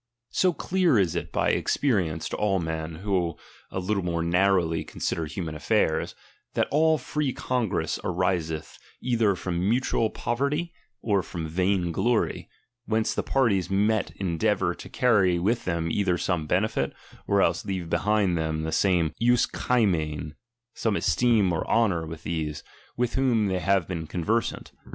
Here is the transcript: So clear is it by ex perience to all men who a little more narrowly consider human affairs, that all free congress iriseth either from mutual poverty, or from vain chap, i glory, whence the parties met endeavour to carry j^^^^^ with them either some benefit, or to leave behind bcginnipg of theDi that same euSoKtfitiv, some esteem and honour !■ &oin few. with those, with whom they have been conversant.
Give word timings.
So 0.31 0.51
clear 0.51 0.97
is 0.97 1.13
it 1.15 1.31
by 1.31 1.51
ex 1.51 1.77
perience 1.77 2.27
to 2.29 2.35
all 2.35 2.57
men 2.57 2.95
who 3.05 3.35
a 3.69 3.77
little 3.77 4.03
more 4.03 4.23
narrowly 4.23 4.83
consider 4.83 5.27
human 5.27 5.53
affairs, 5.53 6.15
that 6.55 6.67
all 6.71 6.97
free 6.97 7.31
congress 7.31 7.99
iriseth 8.03 8.79
either 8.99 9.35
from 9.35 9.69
mutual 9.69 10.09
poverty, 10.09 10.73
or 11.03 11.21
from 11.21 11.47
vain 11.47 11.81
chap, 11.83 11.87
i 11.89 11.91
glory, 11.91 12.49
whence 12.87 13.13
the 13.13 13.21
parties 13.21 13.69
met 13.69 14.09
endeavour 14.15 14.73
to 14.73 14.89
carry 14.89 15.37
j^^^^^ 15.37 15.43
with 15.43 15.65
them 15.65 15.91
either 15.91 16.17
some 16.17 16.47
benefit, 16.47 16.93
or 17.27 17.37
to 17.39 17.61
leave 17.67 17.87
behind 17.87 18.29
bcginnipg 18.31 18.39
of 18.47 18.55
theDi 18.55 18.63
that 18.63 18.71
same 18.73 19.13
euSoKtfitiv, 19.21 20.33
some 20.73 20.95
esteem 20.95 21.53
and 21.53 21.63
honour 21.65 22.07
!■ 21.65 22.07
&oin 22.09 22.17
few. 22.17 22.47
with 22.49 22.53
those, 22.55 22.63
with 22.97 23.13
whom 23.13 23.47
they 23.49 23.59
have 23.59 23.87
been 23.87 24.07
conversant. 24.07 24.71